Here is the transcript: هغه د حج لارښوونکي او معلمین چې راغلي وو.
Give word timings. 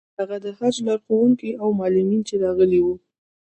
هغه 0.19 0.37
د 0.43 0.45
حج 0.57 0.75
لارښوونکي 0.85 1.51
او 1.61 1.67
معلمین 1.79 2.21
چې 2.27 2.35
راغلي 2.43 2.79
وو. 2.81 2.95